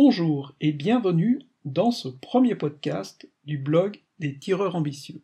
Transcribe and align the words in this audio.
Bonjour 0.00 0.54
et 0.60 0.70
bienvenue 0.70 1.40
dans 1.64 1.90
ce 1.90 2.06
premier 2.06 2.54
podcast 2.54 3.28
du 3.42 3.58
blog 3.58 4.00
des 4.20 4.38
tireurs 4.38 4.76
ambitieux. 4.76 5.22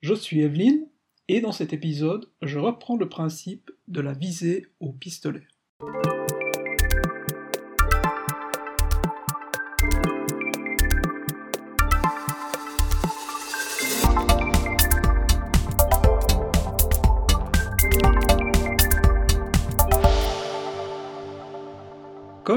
Je 0.00 0.14
suis 0.14 0.40
Evelyne 0.40 0.88
et 1.28 1.42
dans 1.42 1.52
cet 1.52 1.74
épisode, 1.74 2.30
je 2.40 2.58
reprends 2.58 2.96
le 2.96 3.10
principe 3.10 3.70
de 3.86 4.00
la 4.00 4.14
visée 4.14 4.68
au 4.80 4.92
pistolet. 4.92 5.46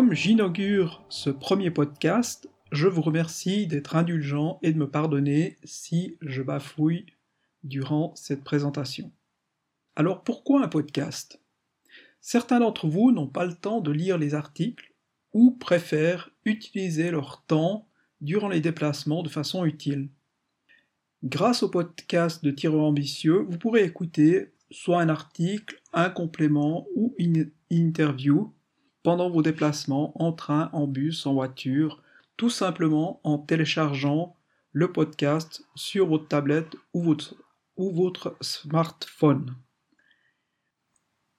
Comme 0.01 0.13
j'inaugure 0.13 1.05
ce 1.09 1.29
premier 1.29 1.69
podcast, 1.69 2.49
je 2.71 2.87
vous 2.87 3.03
remercie 3.03 3.67
d'être 3.67 3.95
indulgent 3.95 4.57
et 4.63 4.73
de 4.73 4.79
me 4.79 4.89
pardonner 4.89 5.59
si 5.63 6.17
je 6.21 6.41
bafouille 6.41 7.05
durant 7.63 8.11
cette 8.15 8.43
présentation. 8.43 9.11
Alors 9.95 10.23
pourquoi 10.23 10.63
un 10.63 10.67
podcast? 10.67 11.39
Certains 12.19 12.61
d'entre 12.61 12.87
vous 12.87 13.11
n'ont 13.11 13.27
pas 13.27 13.45
le 13.45 13.53
temps 13.53 13.79
de 13.79 13.91
lire 13.91 14.17
les 14.17 14.33
articles 14.33 14.91
ou 15.33 15.51
préfèrent 15.51 16.31
utiliser 16.45 17.11
leur 17.11 17.43
temps 17.45 17.87
durant 18.21 18.49
les 18.49 18.59
déplacements 18.59 19.21
de 19.21 19.29
façon 19.29 19.65
utile. 19.65 20.09
Grâce 21.23 21.61
au 21.61 21.69
podcast 21.69 22.43
de 22.43 22.49
Tireur 22.49 22.85
Ambitieux, 22.85 23.45
vous 23.47 23.59
pourrez 23.59 23.83
écouter 23.83 24.51
soit 24.71 24.99
un 24.99 25.09
article, 25.09 25.79
un 25.93 26.09
complément 26.09 26.87
ou 26.95 27.13
une 27.19 27.51
interview 27.69 28.51
pendant 29.03 29.29
vos 29.29 29.41
déplacements 29.41 30.13
en 30.21 30.31
train, 30.31 30.69
en 30.73 30.87
bus, 30.87 31.25
en 31.25 31.33
voiture, 31.33 32.01
tout 32.37 32.49
simplement 32.49 33.19
en 33.23 33.37
téléchargeant 33.37 34.35
le 34.73 34.91
podcast 34.91 35.65
sur 35.75 36.07
votre 36.07 36.27
tablette 36.27 36.75
ou 36.93 37.15
votre, 37.77 38.37
smartphone. 38.41 39.55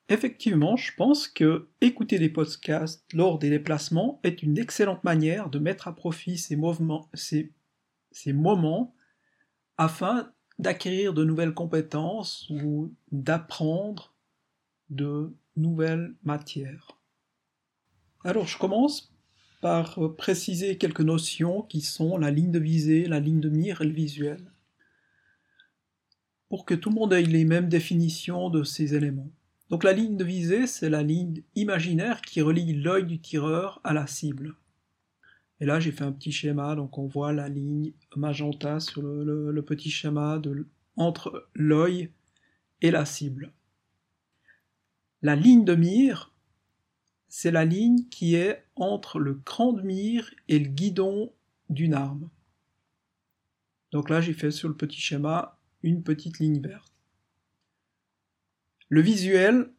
Effectivement, 0.09 0.77
je 0.77 0.93
pense 0.97 1.29
que 1.29 1.69
écouter 1.81 2.19
des 2.19 2.29
podcasts 2.29 3.05
lors 3.15 3.39
des 3.39 3.51
déplacements 3.51 4.21
est 4.25 4.43
une 4.43 4.59
excellente 4.59 5.05
manière 5.05 5.49
de 5.49 5.59
mettre 5.59 5.89
à 5.89 5.95
profit 5.95 6.37
ces 6.37 6.57
moments 8.33 8.95
afin 9.79 10.33
d'acquérir 10.59 11.15
de 11.15 11.25
nouvelles 11.25 11.55
compétences 11.55 12.49
ou 12.51 12.95
d'apprendre 13.11 14.15
de 14.91 15.35
nouvelles 15.57 16.15
matières. 16.25 17.02
Alors 18.25 18.47
je 18.47 18.57
commence 18.57 19.13
par 19.61 19.99
euh, 19.99 20.15
préciser 20.15 20.79
quelques 20.79 21.01
notions 21.01 21.63
qui 21.63 21.81
sont 21.81 22.17
la 22.19 22.31
ligne 22.31 22.53
de 22.53 22.59
visée, 22.59 23.07
la 23.07 23.21
ligne 23.21 23.41
de 23.41 23.49
mire 23.49 23.81
et 23.81 23.87
le 23.87 23.93
visuel. 23.93 24.53
Pour 26.49 26.65
que 26.65 26.75
tout 26.75 26.91
le 26.91 26.97
monde 26.97 27.13
ait 27.13 27.23
les 27.23 27.45
mêmes 27.45 27.69
définitions 27.69 28.51
de 28.51 28.63
ces 28.63 28.95
éléments. 28.95 29.31
Donc 29.71 29.85
la 29.85 29.93
ligne 29.93 30.17
de 30.17 30.25
visée, 30.25 30.67
c'est 30.67 30.91
la 30.91 31.03
ligne 31.03 31.43
imaginaire 31.55 32.21
qui 32.21 32.43
relie 32.43 32.75
l'œil 32.75 33.07
du 33.07 33.19
tireur 33.19 33.81
à 33.85 33.93
la 33.93 34.07
cible. 34.07 34.55
Et 35.61 35.65
là 35.65 35.81
j'ai 35.81 35.93
fait 35.93 36.05
un 36.05 36.13
petit 36.13 36.33
schéma, 36.33 36.77
donc 36.77 36.99
on 36.99 37.07
voit 37.07 37.33
la 37.33 37.49
ligne 37.49 37.93
magenta 38.15 38.81
sur 38.81 39.03
le, 39.03 39.63
petit 39.63 39.91
schéma 39.91 40.39
de, 40.39 40.67
entre 40.97 41.49
l'œil 41.55 42.11
et 42.83 42.91
la 42.91 43.05
cible. 43.05 43.53
La 45.23 45.37
ligne 45.37 45.65
de 45.65 45.75
mire, 45.75 46.32
c'est 47.35 47.51
la 47.51 47.65
ligne 47.65 48.05
qui 48.11 48.35
est 48.35 48.63
entre 48.77 49.19
le 49.19 49.33
cran 49.33 49.73
de 49.73 49.81
mire 49.81 50.35
et 50.49 50.59
le 50.59 50.69
guidon 50.69 51.33
d'une 51.71 51.95
arme. 51.95 52.29
Donc 53.91 54.11
là, 54.11 54.21
j'ai 54.21 54.35
fait 54.35 54.51
sur 54.51 54.69
le 54.69 54.77
petit 54.77 55.01
schéma 55.01 55.59
une 55.83 56.03
petite 56.03 56.41
ligne 56.41 56.61
verte. 56.61 56.93
Le 58.91 59.01
visuel, 59.01 59.73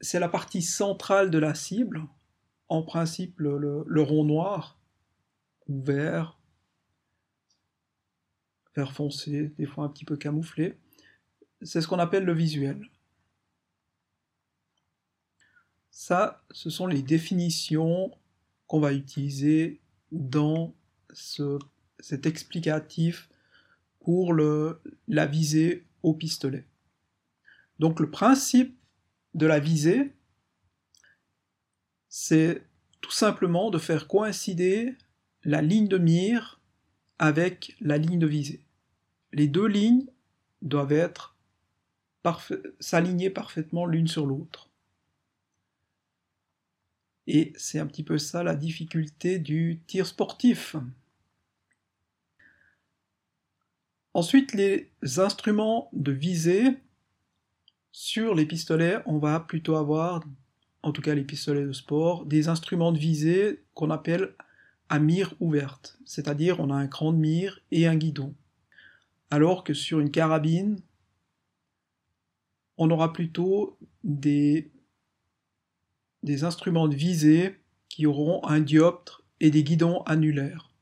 c'est 0.00 0.18
la 0.18 0.30
partie 0.30 0.62
centrale 0.62 1.30
de 1.30 1.36
la 1.36 1.54
cible, 1.54 2.06
en 2.68 2.82
principe 2.82 3.38
le, 3.38 4.00
rond 4.00 4.24
noir, 4.24 4.80
ou 5.66 5.82
vert, 5.82 6.40
vert 8.74 8.94
foncé, 8.94 9.52
des 9.58 9.66
fois 9.66 9.84
un 9.84 9.90
petit 9.90 10.06
peu 10.06 10.16
camouflé. 10.16 10.78
C'est 11.60 11.82
ce 11.82 11.86
qu'on 11.86 11.98
appelle 11.98 12.24
le 12.24 12.32
visuel. 12.32 12.88
Ça, 15.90 16.42
ce 16.50 16.70
sont 16.70 16.86
les 16.86 17.02
définitions 17.02 18.10
qu'on 18.66 18.80
va 18.80 18.92
utiliser 18.92 19.80
dans 20.12 20.74
cet 22.00 22.26
explicatif 22.26 23.28
pour 24.00 24.32
la 24.34 25.26
visée 25.26 25.84
au 26.02 26.14
pistolet. 26.14 26.66
Donc 27.78 28.00
le 28.00 28.10
principe 28.10 28.76
de 29.34 29.46
la 29.46 29.60
visée, 29.60 30.12
c'est 32.08 32.62
tout 33.00 33.10
simplement 33.10 33.70
de 33.70 33.78
faire 33.78 34.08
coïncider 34.08 34.94
la 35.44 35.62
ligne 35.62 35.88
de 35.88 35.98
mire 35.98 36.60
avec 37.18 37.76
la 37.80 37.98
ligne 37.98 38.18
de 38.18 38.26
visée. 38.26 38.64
Les 39.32 39.46
deux 39.46 39.66
lignes 39.66 40.06
doivent 40.62 40.92
être 40.92 41.36
s'aligner 42.80 43.30
parfaitement 43.30 43.86
l'une 43.86 44.08
sur 44.08 44.26
l'autre. 44.26 44.67
Et 47.30 47.52
c'est 47.56 47.78
un 47.78 47.86
petit 47.86 48.02
peu 48.02 48.16
ça 48.16 48.42
la 48.42 48.54
difficulté 48.54 49.38
du 49.38 49.82
tir 49.86 50.06
sportif. 50.06 50.76
Ensuite, 54.14 54.54
les 54.54 54.90
instruments 55.18 55.90
de 55.92 56.10
visée. 56.10 56.78
Sur 57.92 58.34
les 58.34 58.46
pistolets, 58.46 58.98
on 59.04 59.18
va 59.18 59.40
plutôt 59.40 59.76
avoir, 59.76 60.24
en 60.82 60.90
tout 60.90 61.02
cas 61.02 61.14
les 61.14 61.22
pistolets 61.22 61.66
de 61.66 61.72
sport, 61.72 62.24
des 62.24 62.48
instruments 62.48 62.92
de 62.92 62.98
visée 62.98 63.62
qu'on 63.74 63.90
appelle 63.90 64.34
à 64.88 64.98
mire 64.98 65.34
ouverte. 65.38 65.98
C'est-à-dire 66.06 66.60
on 66.60 66.70
a 66.70 66.76
un 66.76 66.86
cran 66.86 67.12
de 67.12 67.18
mire 67.18 67.60
et 67.70 67.86
un 67.86 67.96
guidon. 67.96 68.34
Alors 69.30 69.64
que 69.64 69.74
sur 69.74 70.00
une 70.00 70.10
carabine, 70.10 70.80
on 72.78 72.90
aura 72.90 73.12
plutôt 73.12 73.76
des 74.02 74.70
des 76.22 76.44
instruments 76.44 76.88
de 76.88 76.96
visée 76.96 77.56
qui 77.88 78.06
auront 78.06 78.44
un 78.44 78.60
dioptre 78.60 79.22
et 79.40 79.50
des 79.50 79.64
guidons 79.64 80.02
annulaires. 80.02 80.72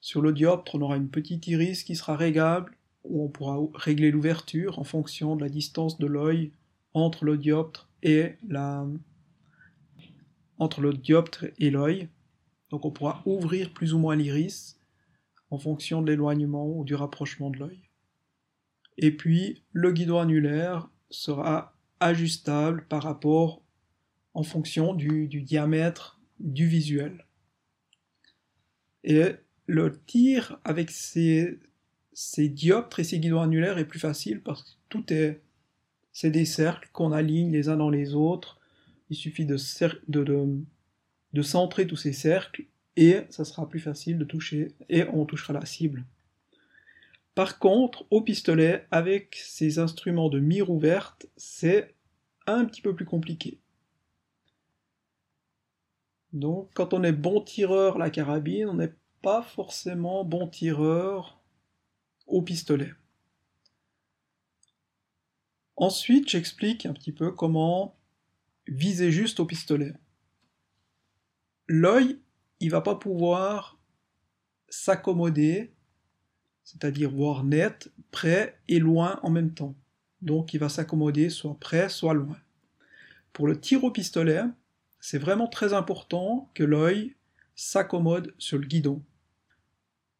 Sur 0.00 0.20
le 0.20 0.32
dioptre, 0.32 0.74
on 0.74 0.82
aura 0.82 0.96
une 0.96 1.08
petite 1.08 1.46
iris 1.46 1.82
qui 1.82 1.96
sera 1.96 2.16
réglable, 2.16 2.76
où 3.04 3.24
on 3.24 3.28
pourra 3.28 3.58
régler 3.74 4.10
l'ouverture 4.10 4.78
en 4.78 4.84
fonction 4.84 5.36
de 5.36 5.42
la 5.42 5.48
distance 5.48 5.98
de 5.98 6.06
l'œil 6.06 6.52
entre 6.94 7.24
le 7.24 7.36
dioptre 7.36 7.88
et 8.02 8.36
la 8.46 8.86
entre 10.58 10.80
le 10.80 10.92
dioptre 10.92 11.46
et 11.58 11.70
l'œil. 11.70 12.08
Donc 12.70 12.84
on 12.84 12.90
pourra 12.90 13.22
ouvrir 13.26 13.72
plus 13.72 13.92
ou 13.92 13.98
moins 13.98 14.16
l'iris 14.16 14.78
en 15.50 15.58
fonction 15.58 16.00
de 16.00 16.10
l'éloignement 16.10 16.66
ou 16.66 16.84
du 16.84 16.94
rapprochement 16.94 17.50
de 17.50 17.58
l'œil. 17.58 17.80
Et 18.96 19.10
puis 19.10 19.62
le 19.72 19.92
guidon 19.92 20.20
annulaire 20.20 20.88
sera 21.10 21.74
ajustable 22.00 22.86
par 22.88 23.02
rapport 23.02 23.63
en 24.34 24.42
fonction 24.42 24.94
du, 24.94 25.28
diamètre 25.28 26.20
du 26.40 26.66
visuel. 26.66 27.24
Et 29.04 29.22
le 29.66 29.96
tir 30.06 30.60
avec 30.64 30.90
ces, 30.90 31.58
ces 32.12 32.48
dioptres 32.48 33.00
et 33.00 33.04
ces 33.04 33.18
guidons 33.18 33.40
annulaires 33.40 33.78
est 33.78 33.84
plus 33.84 34.00
facile 34.00 34.42
parce 34.42 34.62
que 34.62 34.70
tout 34.88 35.12
est 35.12 35.40
c'est 36.14 36.30
des 36.30 36.44
cercles 36.44 36.88
qu'on 36.92 37.10
aligne 37.10 37.50
les 37.50 37.68
uns 37.68 37.76
dans 37.76 37.90
les 37.90 38.14
autres. 38.14 38.60
Il 39.10 39.16
suffit 39.16 39.44
de, 39.44 39.56
de, 40.06 40.48
de, 41.32 41.42
centrer 41.42 41.88
tous 41.88 41.96
ces 41.96 42.12
cercles 42.12 42.66
et 42.96 43.22
ça 43.30 43.44
sera 43.44 43.68
plus 43.68 43.80
facile 43.80 44.16
de 44.16 44.24
toucher 44.24 44.68
et 44.88 45.02
on 45.12 45.26
touchera 45.26 45.52
la 45.52 45.66
cible. 45.66 46.04
Par 47.34 47.58
contre, 47.58 48.06
au 48.10 48.20
pistolet, 48.20 48.86
avec 48.92 49.36
ces 49.44 49.80
instruments 49.80 50.28
de 50.28 50.38
mire 50.38 50.70
ouverte, 50.70 51.26
c'est 51.36 51.94
un 52.46 52.64
petit 52.64 52.80
peu 52.80 52.94
plus 52.94 53.06
compliqué. 53.06 53.58
Donc 56.34 56.70
quand 56.74 56.92
on 56.92 57.04
est 57.04 57.12
bon 57.12 57.40
tireur 57.40 57.96
la 57.96 58.10
carabine, 58.10 58.68
on 58.68 58.74
n'est 58.74 58.92
pas 59.22 59.40
forcément 59.40 60.24
bon 60.24 60.48
tireur 60.48 61.40
au 62.26 62.42
pistolet. 62.42 62.92
Ensuite, 65.76 66.28
j'explique 66.28 66.86
un 66.86 66.92
petit 66.92 67.12
peu 67.12 67.30
comment 67.30 67.96
viser 68.66 69.12
juste 69.12 69.38
au 69.38 69.46
pistolet. 69.46 69.94
L'œil, 71.68 72.18
il 72.58 72.70
va 72.70 72.80
pas 72.80 72.96
pouvoir 72.96 73.78
s'accommoder, 74.68 75.72
c'est-à-dire 76.64 77.10
voir 77.10 77.44
net, 77.44 77.92
près 78.10 78.58
et 78.66 78.80
loin 78.80 79.20
en 79.22 79.30
même 79.30 79.54
temps. 79.54 79.76
Donc 80.20 80.52
il 80.52 80.58
va 80.58 80.68
s'accommoder 80.68 81.30
soit 81.30 81.58
près, 81.60 81.88
soit 81.88 82.14
loin. 82.14 82.36
Pour 83.32 83.46
le 83.46 83.60
tir 83.60 83.84
au 83.84 83.92
pistolet, 83.92 84.42
c'est 85.04 85.18
vraiment 85.18 85.48
très 85.48 85.74
important 85.74 86.50
que 86.54 86.64
l'œil 86.64 87.14
s'accommode 87.54 88.34
sur 88.38 88.56
le 88.56 88.66
guidon. 88.66 89.04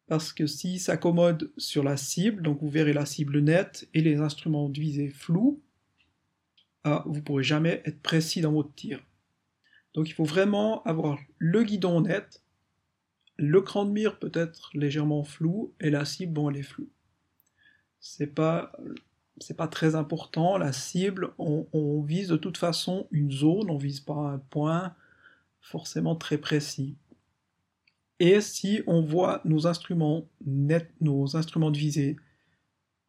Parce 0.05 0.31
que 0.31 0.45
s'il 0.45 0.79
s'accommode 0.79 1.51
sur 1.57 1.83
la 1.83 1.97
cible, 1.97 2.43
donc 2.43 2.61
vous 2.61 2.69
verrez 2.69 2.93
la 2.93 3.07
cible 3.07 3.39
nette 3.39 3.89
et 3.95 4.01
les 4.01 4.21
instruments 4.21 4.69
de 4.69 4.79
visée 4.79 5.09
flous, 5.09 5.59
ah, 6.83 7.01
vous 7.07 7.15
ne 7.15 7.21
pourrez 7.21 7.43
jamais 7.43 7.81
être 7.85 7.99
précis 8.03 8.41
dans 8.41 8.51
votre 8.51 8.75
tir. 8.75 9.03
Donc 9.95 10.07
il 10.07 10.13
faut 10.13 10.23
vraiment 10.23 10.83
avoir 10.83 11.17
le 11.39 11.63
guidon 11.63 12.01
net, 12.01 12.43
le 13.37 13.61
cran 13.61 13.85
de 13.85 13.91
mire 13.91 14.19
peut 14.19 14.31
être 14.35 14.69
légèrement 14.75 15.23
flou, 15.23 15.73
et 15.79 15.89
la 15.89 16.05
cible, 16.05 16.33
bon, 16.33 16.51
elle 16.51 16.57
est 16.57 16.61
floue. 16.61 16.91
C'est 17.99 18.35
pas, 18.35 18.71
c'est 19.39 19.57
pas 19.57 19.67
très 19.67 19.95
important, 19.95 20.57
la 20.57 20.71
cible, 20.71 21.33
on, 21.37 22.01
vise 22.01 22.29
de 22.29 22.37
toute 22.37 22.57
façon 22.57 23.07
une 23.11 23.31
zone, 23.31 23.69
on 23.69 23.77
vise 23.77 23.99
pas 23.99 24.13
un 24.13 24.37
point 24.37 24.95
forcément 25.59 26.15
très 26.15 26.37
précis. 26.37 26.95
Et 28.19 28.39
si 28.39 28.81
on 28.87 29.01
voit 29.01 29.41
nos 29.43 29.67
instruments 29.67 30.29
nets, 30.45 30.89
nos 31.01 31.35
instruments 31.35 31.71
de 31.71 31.77
visée 31.77 32.15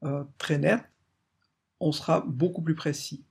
euh, 0.02 0.24
très 0.38 0.58
nets, 0.58 0.84
on 1.78 1.92
sera 1.92 2.22
beaucoup 2.22 2.62
plus 2.62 2.74
précis. 2.74 3.24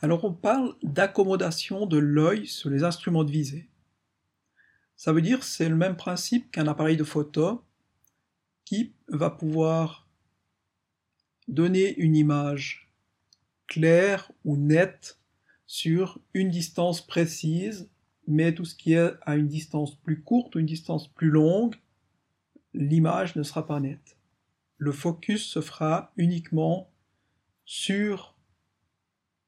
Alors 0.00 0.24
on 0.24 0.32
parle 0.32 0.74
d'accommodation 0.82 1.86
de 1.86 1.96
l'œil 1.96 2.46
sur 2.46 2.70
les 2.70 2.84
instruments 2.84 3.24
de 3.24 3.30
visée. 3.30 3.68
Ça 4.96 5.12
veut 5.12 5.22
dire 5.22 5.42
c'est 5.42 5.68
le 5.68 5.76
même 5.76 5.96
principe 5.96 6.50
qu'un 6.50 6.66
appareil 6.66 6.96
de 6.96 7.04
photo 7.04 7.64
qui 8.64 8.92
va 9.08 9.30
pouvoir 9.30 10.07
donner 11.48 11.96
une 11.96 12.16
image 12.16 12.88
claire 13.66 14.30
ou 14.44 14.56
nette 14.56 15.18
sur 15.66 16.20
une 16.34 16.50
distance 16.50 17.06
précise, 17.06 17.90
mais 18.26 18.54
tout 18.54 18.64
ce 18.64 18.74
qui 18.74 18.92
est 18.92 19.12
à 19.22 19.36
une 19.36 19.48
distance 19.48 19.94
plus 19.96 20.22
courte 20.22 20.54
ou 20.54 20.58
une 20.58 20.66
distance 20.66 21.08
plus 21.08 21.30
longue, 21.30 21.76
l'image 22.74 23.36
ne 23.36 23.42
sera 23.42 23.66
pas 23.66 23.80
nette. 23.80 24.16
Le 24.76 24.92
focus 24.92 25.44
se 25.46 25.60
fera 25.60 26.12
uniquement 26.16 26.90
sur 27.64 28.36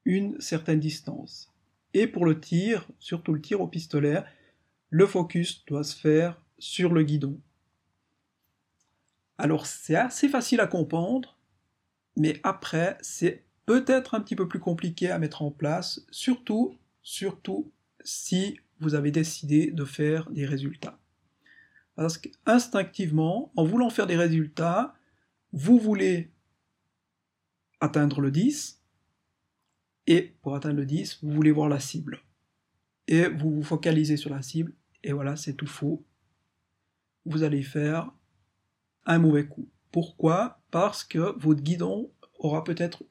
une 0.05 0.39
certaine 0.41 0.79
distance. 0.79 1.53
Et 1.93 2.07
pour 2.07 2.25
le 2.25 2.39
tir, 2.39 2.87
surtout 2.99 3.33
le 3.33 3.41
tir 3.41 3.61
au 3.61 3.67
pistolet, 3.67 4.23
le 4.89 5.05
focus 5.05 5.63
doit 5.65 5.83
se 5.83 5.95
faire 5.95 6.41
sur 6.57 6.93
le 6.93 7.03
guidon. 7.03 7.39
Alors 9.37 9.65
c'est 9.65 9.95
assez 9.95 10.29
facile 10.29 10.59
à 10.59 10.67
comprendre, 10.67 11.37
mais 12.17 12.39
après 12.43 12.97
c'est 13.01 13.45
peut-être 13.65 14.15
un 14.15 14.21
petit 14.21 14.35
peu 14.35 14.47
plus 14.47 14.59
compliqué 14.59 15.09
à 15.09 15.19
mettre 15.19 15.41
en 15.41 15.51
place, 15.51 16.05
surtout, 16.11 16.77
surtout 17.01 17.71
si 18.03 18.59
vous 18.79 18.95
avez 18.95 19.11
décidé 19.11 19.71
de 19.71 19.85
faire 19.85 20.29
des 20.31 20.45
résultats. 20.45 20.99
Parce 21.95 22.17
qu'instinctivement, 22.17 23.51
en 23.55 23.63
voulant 23.63 23.89
faire 23.89 24.07
des 24.07 24.15
résultats, 24.15 24.93
vous 25.51 25.77
voulez 25.77 26.31
atteindre 27.79 28.21
le 28.21 28.31
10, 28.31 28.81
et 30.07 30.35
pour 30.41 30.55
atteindre 30.55 30.77
le 30.77 30.85
10, 30.85 31.19
vous 31.21 31.31
voulez 31.31 31.51
voir 31.51 31.69
la 31.69 31.79
cible. 31.79 32.21
Et 33.07 33.27
vous 33.27 33.51
vous 33.51 33.63
focalisez 33.63 34.17
sur 34.17 34.29
la 34.29 34.41
cible, 34.41 34.73
et 35.03 35.13
voilà, 35.13 35.35
c'est 35.35 35.53
tout 35.53 35.67
faux. 35.67 36.03
Vous 37.25 37.43
allez 37.43 37.61
faire 37.63 38.11
un 39.05 39.19
mauvais 39.19 39.47
coup. 39.47 39.69
Pourquoi? 39.91 40.60
Parce 40.71 41.03
que 41.03 41.37
votre 41.37 41.61
guidon 41.61 42.11
aura 42.39 42.63
peut-être 42.63 43.03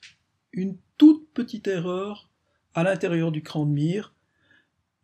une 0.53 0.77
toute 0.97 1.31
petite 1.33 1.69
erreur 1.69 2.31
à 2.75 2.83
l'intérieur 2.83 3.31
du 3.31 3.43
cran 3.43 3.67
de 3.67 3.73
mire, 3.73 4.15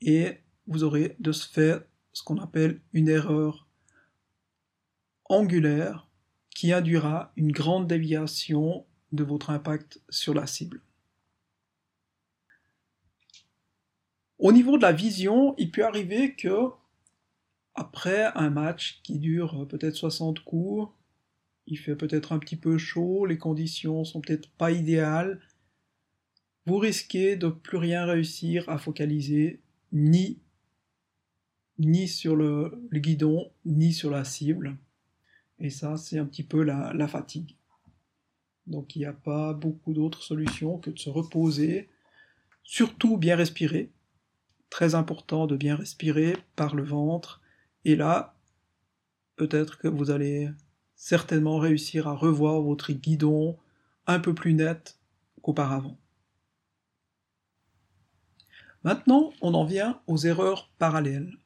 et 0.00 0.38
vous 0.66 0.82
aurez 0.82 1.16
de 1.20 1.32
ce 1.32 1.48
fait 1.48 1.86
ce 2.12 2.22
qu'on 2.22 2.38
appelle 2.38 2.80
une 2.92 3.08
erreur 3.08 3.66
angulaire 5.26 6.08
qui 6.50 6.72
induira 6.72 7.32
une 7.36 7.52
grande 7.52 7.86
déviation 7.86 8.86
de 9.12 9.22
votre 9.22 9.50
impact 9.50 10.00
sur 10.08 10.32
la 10.32 10.46
cible. 10.46 10.80
Au 14.38 14.52
niveau 14.52 14.76
de 14.76 14.82
la 14.82 14.92
vision, 14.92 15.54
il 15.58 15.70
peut 15.70 15.84
arriver 15.84 16.34
que, 16.34 16.70
après 17.74 18.24
un 18.34 18.50
match 18.50 19.00
qui 19.02 19.18
dure 19.18 19.66
peut-être 19.68 19.94
60 19.94 20.40
coups, 20.40 20.90
il 21.66 21.78
fait 21.78 21.96
peut-être 21.96 22.32
un 22.32 22.38
petit 22.38 22.56
peu 22.56 22.78
chaud, 22.78 23.26
les 23.26 23.38
conditions 23.38 24.04
sont 24.04 24.20
peut-être 24.20 24.48
pas 24.50 24.70
idéales, 24.70 25.40
vous 26.66 26.78
risquez 26.78 27.36
de 27.36 27.48
plus 27.48 27.78
rien 27.78 28.04
réussir 28.04 28.68
à 28.68 28.78
focaliser, 28.78 29.60
ni, 29.92 30.40
ni 31.78 32.08
sur 32.08 32.34
le, 32.36 32.80
guidon, 32.92 33.50
ni 33.64 33.92
sur 33.92 34.10
la 34.10 34.24
cible. 34.24 34.76
Et 35.58 35.70
ça, 35.70 35.96
c'est 35.96 36.18
un 36.18 36.26
petit 36.26 36.42
peu 36.42 36.62
la, 36.62 36.92
la 36.92 37.08
fatigue. 37.08 37.56
Donc 38.66 38.96
il 38.96 39.00
n'y 39.00 39.04
a 39.04 39.12
pas 39.12 39.52
beaucoup 39.52 39.94
d'autres 39.94 40.22
solutions 40.22 40.78
que 40.78 40.90
de 40.90 40.98
se 40.98 41.08
reposer, 41.08 41.88
surtout 42.64 43.16
bien 43.16 43.36
respirer, 43.36 43.92
très 44.70 44.96
important 44.96 45.46
de 45.46 45.56
bien 45.56 45.76
respirer 45.76 46.36
par 46.56 46.74
le 46.74 46.82
ventre. 46.82 47.40
Et 47.84 47.94
là, 47.94 48.34
peut-être 49.36 49.78
que 49.78 49.86
vous 49.86 50.10
allez 50.10 50.50
certainement 50.96 51.58
réussir 51.58 52.08
à 52.08 52.14
revoir 52.14 52.60
votre 52.60 52.92
guidon 52.92 53.56
un 54.06 54.18
peu 54.18 54.34
plus 54.34 54.54
net 54.54 54.98
qu'auparavant. 55.42 55.98
Maintenant, 58.82 59.32
on 59.40 59.54
en 59.54 59.64
vient 59.64 60.00
aux 60.06 60.18
erreurs 60.18 60.70
parallèles. 60.78 61.36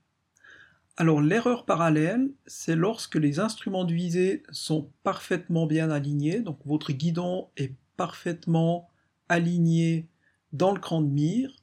Alors 0.97 1.21
l'erreur 1.21 1.65
parallèle, 1.65 2.31
c'est 2.47 2.77
lorsque 2.77 3.17
les 3.17 3.41
instruments 3.41 3.85
de 3.85 3.95
visée 3.95 4.43
sont 4.53 4.91
parfaitement 5.03 5.67
bien 5.67 5.91
alignés, 5.91 6.41
donc 6.41 6.59
votre 6.67 6.93
guidon 6.93 7.49
est 7.57 7.75
parfaitement 7.97 8.91
aligné 9.29 10.09
dans 10.53 10.73
le 10.73 10.81
cran 10.81 11.01
de 11.01 11.09
mire, 11.09 11.57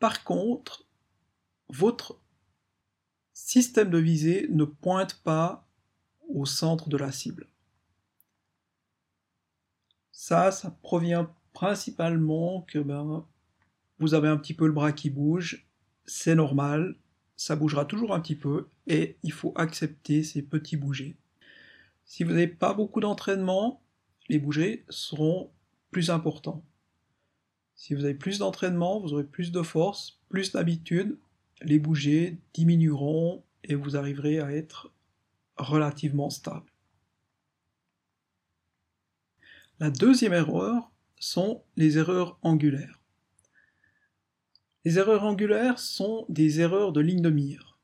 par 0.00 0.24
contre, 0.24 0.86
votre 1.68 2.18
système 3.32 3.90
de 3.90 3.98
visée 3.98 4.48
ne 4.50 4.64
pointe 4.64 5.22
pas 5.22 5.68
au 6.34 6.46
centre 6.46 6.88
de 6.88 6.96
la 6.96 7.12
cible. 7.12 7.48
Ça, 10.12 10.50
ça 10.50 10.70
provient 10.82 11.34
principalement 11.52 12.62
que 12.62 12.78
ben, 12.78 13.26
vous 13.98 14.14
avez 14.14 14.28
un 14.28 14.36
petit 14.36 14.54
peu 14.54 14.66
le 14.66 14.72
bras 14.72 14.92
qui 14.92 15.10
bouge, 15.10 15.66
c'est 16.06 16.34
normal, 16.34 16.96
ça 17.36 17.56
bougera 17.56 17.84
toujours 17.84 18.14
un 18.14 18.20
petit 18.20 18.36
peu, 18.36 18.68
et 18.86 19.16
il 19.22 19.32
faut 19.32 19.52
accepter 19.56 20.22
ces 20.22 20.42
petits 20.42 20.76
bougers. 20.76 21.16
Si 22.04 22.24
vous 22.24 22.30
n'avez 22.30 22.48
pas 22.48 22.74
beaucoup 22.74 23.00
d'entraînement, 23.00 23.82
les 24.28 24.38
bougers 24.38 24.84
seront 24.88 25.50
plus 25.90 26.10
importants. 26.10 26.64
Si 27.74 27.94
vous 27.94 28.04
avez 28.04 28.14
plus 28.14 28.38
d'entraînement, 28.38 29.00
vous 29.00 29.14
aurez 29.14 29.24
plus 29.24 29.52
de 29.52 29.62
force, 29.62 30.20
plus 30.28 30.52
d'habitude, 30.52 31.18
les 31.62 31.78
bougers 31.78 32.36
diminueront 32.52 33.42
et 33.64 33.74
vous 33.74 33.96
arriverez 33.96 34.38
à 34.40 34.52
être 34.52 34.92
relativement 35.62 36.30
stable. 36.30 36.72
La 39.78 39.90
deuxième 39.90 40.34
erreur 40.34 40.90
sont 41.18 41.64
les 41.76 41.98
erreurs 41.98 42.38
angulaires. 42.42 43.00
Les 44.84 44.98
erreurs 44.98 45.24
angulaires 45.24 45.78
sont 45.78 46.24
des 46.28 46.60
erreurs 46.60 46.92
de 46.92 47.00
ligne 47.00 47.22
de 47.22 47.30
mire. 47.30 47.78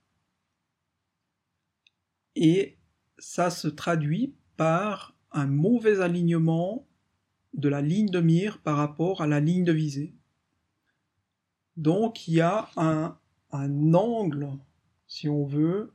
Et 2.35 2.79
ça 3.19 3.51
se 3.51 3.69
traduit 3.69 4.35
par 4.57 5.15
un 5.33 5.47
mauvais 5.47 6.01
alignement 6.01 6.87
de 7.55 7.69
la 7.69 7.81
ligne 7.81 8.11
de 8.11 8.21
mire 8.21 8.61
par 8.61 8.77
rapport 8.77 9.23
à 9.23 9.27
la 9.27 9.41
ligne 9.41 9.65
de 9.65 9.73
visée. 9.73 10.15
Donc 11.77 12.29
il 12.29 12.35
y 12.35 12.41
a 12.41 12.69
un, 12.77 13.19
angle, 13.53 14.51
si 15.07 15.29
on 15.29 15.45
veut, 15.45 15.93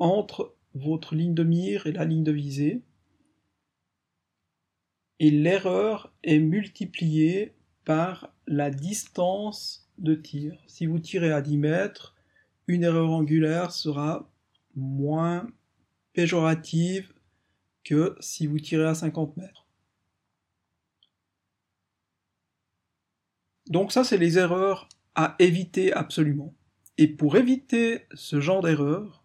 entre 0.00 0.56
votre 0.74 1.14
ligne 1.14 1.34
de 1.34 1.44
mire 1.44 1.86
et 1.86 1.92
la 1.92 2.04
ligne 2.04 2.24
de 2.24 2.32
visée, 2.32 2.82
et 5.20 5.30
l'erreur 5.30 6.12
est 6.24 6.38
multipliée 6.38 7.54
par 7.84 8.34
la 8.46 8.70
distance 8.70 9.88
de 9.98 10.14
tir. 10.14 10.58
Si 10.66 10.86
vous 10.86 10.98
tirez 10.98 11.30
à 11.30 11.42
10 11.42 11.58
mètres, 11.58 12.16
une 12.66 12.84
erreur 12.84 13.10
angulaire 13.10 13.70
sera 13.70 14.32
moins 14.74 15.46
péjorative 16.14 17.12
que 17.84 18.16
si 18.20 18.46
vous 18.46 18.58
tirez 18.58 18.86
à 18.86 18.94
50 18.94 19.36
mètres. 19.36 19.66
Donc 23.68 23.92
ça, 23.92 24.04
c'est 24.04 24.18
les 24.18 24.38
erreurs 24.38 24.88
à 25.14 25.36
éviter 25.38 25.92
absolument. 25.92 26.54
Et 26.96 27.08
pour 27.08 27.36
éviter 27.36 28.06
ce 28.14 28.40
genre 28.40 28.62
d'erreur, 28.62 29.19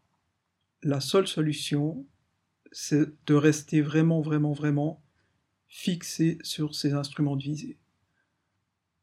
la 0.85 0.99
seule 0.99 1.27
solution, 1.27 2.05
c'est 2.71 3.09
de 3.25 3.33
rester 3.33 3.81
vraiment, 3.81 4.21
vraiment, 4.21 4.53
vraiment 4.53 5.03
fixé 5.67 6.37
sur 6.43 6.75
ces 6.75 6.93
instruments 6.93 7.35
de 7.35 7.43
visée. 7.43 7.79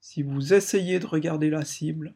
Si 0.00 0.22
vous 0.22 0.54
essayez 0.54 1.00
de 1.00 1.06
regarder 1.06 1.50
la 1.50 1.64
cible, 1.64 2.14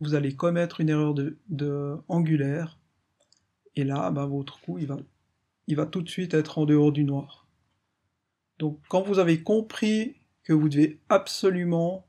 vous 0.00 0.14
allez 0.14 0.34
commettre 0.34 0.80
une 0.80 0.88
erreur 0.88 1.14
de, 1.14 1.96
angulaire, 2.08 2.80
et 3.76 3.84
là, 3.84 4.10
ben, 4.10 4.26
votre 4.26 4.60
coup, 4.60 4.78
il 4.78 4.88
il 5.66 5.76
va 5.76 5.86
tout 5.86 6.02
de 6.02 6.10
suite 6.10 6.34
être 6.34 6.58
en 6.58 6.66
dehors 6.66 6.92
du 6.92 7.04
noir. 7.04 7.46
Donc 8.58 8.80
quand 8.88 9.02
vous 9.02 9.20
avez 9.20 9.42
compris 9.42 10.16
que 10.42 10.52
vous 10.52 10.68
devez 10.68 11.00
absolument 11.08 12.06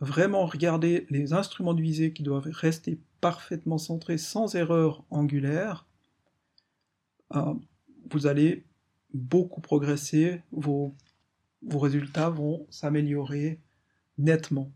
vraiment 0.00 0.46
regarder 0.46 1.06
les 1.10 1.32
instruments 1.32 1.74
de 1.74 1.82
visée 1.82 2.12
qui 2.12 2.22
doivent 2.22 2.48
rester 2.50 3.00
parfaitement 3.20 3.78
centrés 3.78 4.18
sans 4.18 4.54
erreur 4.54 5.04
angulaire, 5.10 5.87
euh, 7.34 7.54
vous 8.10 8.26
allez 8.26 8.64
beaucoup 9.14 9.60
progresser, 9.60 10.42
vos, 10.52 10.94
vos 11.62 11.78
résultats 11.78 12.30
vont 12.30 12.66
s'améliorer 12.70 13.60
nettement. 14.16 14.70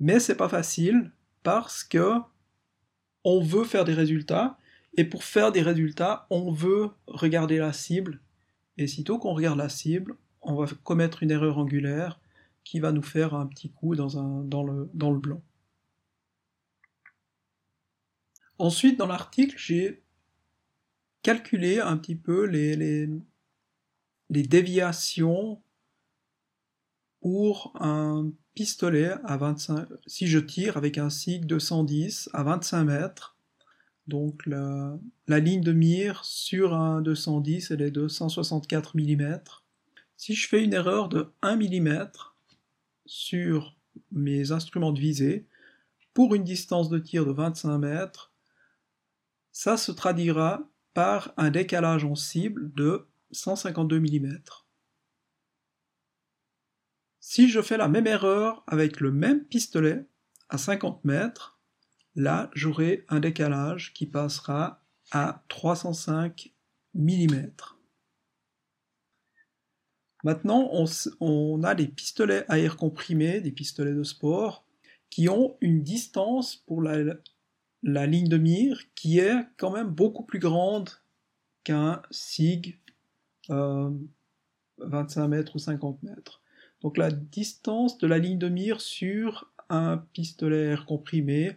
Mais 0.00 0.20
c'est 0.20 0.36
pas 0.36 0.48
facile 0.48 1.12
parce 1.42 1.84
que 1.84 2.18
on 3.24 3.42
veut 3.42 3.64
faire 3.64 3.84
des 3.84 3.94
résultats 3.94 4.58
et 4.96 5.04
pour 5.04 5.24
faire 5.24 5.50
des 5.50 5.62
résultats, 5.62 6.26
on 6.30 6.52
veut 6.52 6.90
regarder 7.06 7.58
la 7.58 7.72
cible 7.72 8.20
et 8.76 8.86
sitôt 8.86 9.18
qu'on 9.18 9.34
regarde 9.34 9.58
la 9.58 9.68
cible, 9.68 10.16
on 10.42 10.54
va 10.54 10.66
commettre 10.82 11.22
une 11.22 11.30
erreur 11.30 11.58
angulaire 11.58 12.20
qui 12.64 12.80
va 12.80 12.92
nous 12.92 13.02
faire 13.02 13.34
un 13.34 13.46
petit 13.46 13.70
coup 13.70 13.94
dans, 13.94 14.18
un, 14.18 14.42
dans, 14.44 14.62
le, 14.62 14.90
dans 14.94 15.10
le 15.10 15.18
blanc. 15.18 15.42
Ensuite, 18.58 18.98
dans 18.98 19.06
l'article, 19.06 19.56
j'ai 19.58 20.03
calculé 21.24 21.80
un 21.80 21.96
petit 21.96 22.14
peu 22.14 22.44
les 22.44 23.08
déviations 24.30 25.60
pour 27.20 27.72
un 27.80 28.30
pistolet 28.54 29.14
à 29.24 29.38
25, 29.38 29.88
si 30.06 30.26
je 30.26 30.38
tire 30.38 30.76
avec 30.76 30.98
un 30.98 31.08
SIG 31.08 31.46
210 31.46 32.28
à 32.34 32.42
25 32.42 32.84
mètres, 32.84 33.38
donc 34.06 34.44
la, 34.44 34.98
la, 35.26 35.40
ligne 35.40 35.62
de 35.62 35.72
mire 35.72 36.22
sur 36.26 36.74
un 36.74 37.00
210 37.00 37.70
elle 37.70 37.80
est 37.80 37.90
de 37.90 38.06
164 38.06 38.94
mm. 38.94 39.40
Si 40.18 40.34
je 40.34 40.46
fais 40.46 40.62
une 40.62 40.74
erreur 40.74 41.08
de 41.08 41.32
1 41.40 41.56
mm 41.56 42.10
sur 43.06 43.74
mes 44.12 44.52
instruments 44.52 44.92
de 44.92 45.00
visée, 45.00 45.46
pour 46.12 46.34
une 46.34 46.44
distance 46.44 46.90
de 46.90 46.98
tir 46.98 47.24
de 47.24 47.32
25 47.32 47.78
mètres, 47.78 48.34
ça 49.50 49.78
se 49.78 49.90
traduira 49.90 50.68
par 50.94 51.34
un 51.36 51.50
décalage 51.50 52.04
en 52.04 52.14
cible 52.14 52.72
de 52.74 53.06
152 53.32 54.00
mm. 54.00 54.38
Si 57.20 57.48
je 57.48 57.60
fais 57.60 57.76
la 57.76 57.88
même 57.88 58.06
erreur 58.06 58.62
avec 58.66 59.00
le 59.00 59.10
même 59.10 59.44
pistolet 59.44 60.06
à 60.48 60.58
50 60.58 61.04
mètres, 61.04 61.60
là 62.14 62.50
j'aurai 62.54 63.04
un 63.08 63.20
décalage 63.20 63.92
qui 63.92 64.06
passera 64.06 64.82
à 65.10 65.44
305 65.48 66.54
mm. 66.94 67.50
Maintenant, 70.22 70.70
on, 71.20 71.62
a 71.64 71.74
des 71.74 71.86
pistolets 71.86 72.46
à 72.48 72.58
air 72.58 72.78
comprimé, 72.78 73.42
des 73.42 73.52
pistolets 73.52 73.92
de 73.92 74.02
sport, 74.02 74.64
qui 75.10 75.28
ont 75.28 75.58
une 75.60 75.82
distance 75.82 76.56
pour 76.56 76.80
la, 76.80 77.14
ligne 77.84 78.28
de 78.28 78.38
mire 78.38 78.80
qui 78.94 79.18
est 79.18 79.46
quand 79.56 79.70
même 79.70 79.88
beaucoup 79.88 80.24
plus 80.24 80.38
grande 80.38 80.90
qu'un 81.64 82.02
SIG 82.10 82.78
25 83.48 83.52
euh, 83.52 85.28
mètres 85.28 85.56
ou 85.56 85.58
50 85.58 86.02
mètres. 86.02 86.40
Donc 86.80 86.96
la 86.96 87.10
distance 87.10 87.98
de 87.98 88.06
la 88.06 88.18
ligne 88.18 88.38
de 88.38 88.48
mire 88.48 88.80
sur 88.80 89.50
un 89.70 89.98
pistolet 90.12 90.64
air 90.64 90.86
comprimé, 90.86 91.56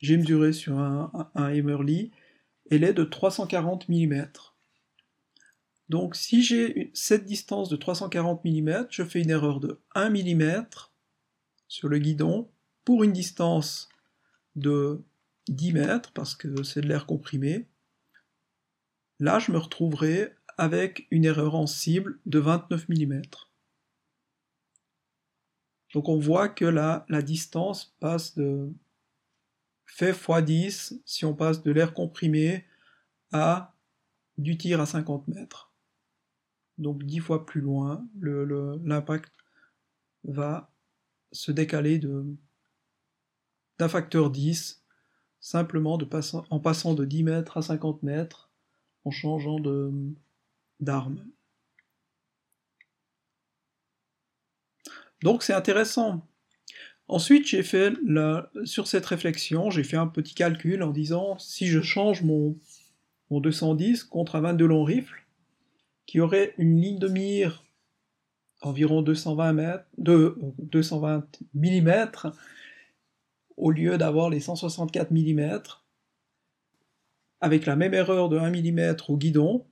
j'ai 0.00 0.16
mesuré 0.16 0.52
sur 0.52 0.78
un, 0.78 1.30
un, 1.34 1.48
Emerly, 1.50 2.10
elle 2.70 2.84
est 2.84 2.92
de 2.92 3.04
340 3.04 3.88
mm. 3.88 4.26
Donc 5.88 6.16
si 6.16 6.42
j'ai 6.42 6.90
cette 6.94 7.24
distance 7.24 7.68
de 7.68 7.76
340 7.76 8.44
mm, 8.44 8.86
je 8.90 9.04
fais 9.04 9.20
une 9.20 9.30
erreur 9.30 9.60
de 9.60 9.80
1 9.94 10.10
mm 10.10 10.66
sur 11.68 11.88
le 11.88 11.98
guidon 11.98 12.48
pour 12.84 13.04
une 13.04 13.12
distance 13.12 13.88
de 14.56 15.02
10 15.48 15.72
mètres, 15.72 16.12
parce 16.12 16.34
que 16.34 16.62
c'est 16.62 16.80
de 16.80 16.88
l'air 16.88 17.06
comprimé. 17.06 17.68
Là, 19.20 19.38
je 19.38 19.52
me 19.52 19.58
retrouverai 19.58 20.34
avec 20.56 21.06
une 21.10 21.24
erreur 21.24 21.54
en 21.54 21.66
cible 21.66 22.18
de 22.26 22.38
29 22.38 22.88
mm. 22.88 23.22
Donc 25.92 26.08
on 26.08 26.18
voit 26.18 26.48
que 26.48 26.64
là, 26.64 27.06
la 27.08 27.22
distance 27.22 27.94
passe 28.00 28.34
de 28.34 28.72
fait 29.86 30.12
x10 30.12 31.00
si 31.04 31.24
on 31.24 31.34
passe 31.34 31.62
de 31.62 31.70
l'air 31.70 31.94
comprimé 31.94 32.64
à 33.32 33.74
du 34.38 34.56
tir 34.58 34.80
à 34.80 34.86
50 34.86 35.28
mètres 35.28 35.74
donc 36.78 37.02
10 37.04 37.18
fois 37.20 37.46
plus 37.46 37.60
loin, 37.60 38.06
l'impact 38.20 39.32
va 40.24 40.72
se 41.32 41.52
décaler 41.52 41.98
d'un 41.98 43.88
facteur 43.88 44.30
10, 44.30 44.83
simplement 45.44 45.98
en 46.48 46.58
passant 46.58 46.94
de 46.94 47.04
10 47.04 47.22
mètres 47.22 47.58
à 47.58 47.62
50 47.62 48.02
mètres, 48.02 48.50
en 49.04 49.10
changeant 49.10 49.60
d'arme. 50.80 51.22
Donc 55.22 55.42
c'est 55.42 55.52
intéressant. 55.52 56.26
Ensuite, 57.08 57.46
j'ai 57.46 57.62
fait 57.62 57.92
sur 58.64 58.86
cette 58.86 59.04
réflexion, 59.04 59.68
j'ai 59.68 59.84
fait 59.84 59.98
un 59.98 60.06
petit 60.06 60.34
calcul 60.34 60.82
en 60.82 60.90
disant 60.90 61.38
si 61.38 61.66
je 61.66 61.82
change 61.82 62.22
mon, 62.22 62.56
mon 63.28 63.40
210 63.40 64.04
contre 64.04 64.36
un 64.36 64.40
22 64.40 64.64
long 64.64 64.82
rifle, 64.82 65.26
qui 66.06 66.20
aurait 66.20 66.54
une 66.56 66.80
ligne 66.80 66.98
de 66.98 67.08
mire 67.08 67.66
environ 68.62 69.02
220 69.02 69.52
mètres, 69.52 69.84
de 69.98 70.38
220 70.58 71.26
mm 71.52 72.08
au 73.56 73.70
lieu 73.70 73.98
d'avoir 73.98 74.30
les 74.30 74.40
164 74.40 75.10
mm. 75.10 75.62
Avec 77.40 77.66
la 77.66 77.76
même 77.76 77.94
erreur 77.94 78.28
de 78.28 78.38
1 78.38 78.50
mm 78.50 78.96
au 79.08 79.16
guidon, 79.16 79.66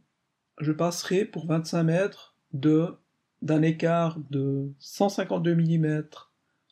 je 0.61 0.73
passerai 0.73 1.25
pour 1.25 1.47
25 1.47 1.83
mètres 1.83 2.37
de 2.53 2.97
d'un 3.41 3.62
écart 3.62 4.19
de 4.31 4.73
152 4.79 5.57
mm 5.57 6.05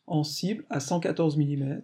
en 0.07 0.23
cible 0.23 0.65
à 0.69 0.79
114 0.79 1.37
mm. 1.37 1.81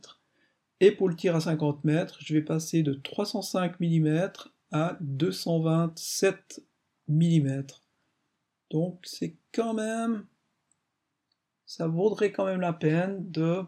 Et 0.79 0.91
pour 0.91 1.09
le 1.09 1.15
tir 1.15 1.35
à 1.35 1.41
50 1.41 1.83
mètres, 1.83 2.17
je 2.21 2.33
vais 2.33 2.41
passer 2.41 2.83
de 2.83 2.93
305 2.93 3.79
mm 3.79 4.29
à 4.71 4.97
227 5.01 6.63
mm. 7.07 7.63
Donc 8.69 8.99
c'est 9.03 9.35
quand 9.51 9.73
même... 9.73 10.25
Ça 11.65 11.87
vaudrait 11.87 12.31
quand 12.31 12.45
même 12.45 12.61
la 12.61 12.71
peine 12.71 13.29
de 13.29 13.61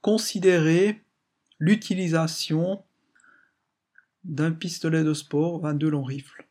considérer 0.00 1.02
l'utilisation 1.58 2.82
d'un 4.24 4.52
pistolet 4.52 5.04
de 5.04 5.14
sport 5.14 5.60
22 5.60 5.90
long 5.90 6.02
rifle. 6.02 6.46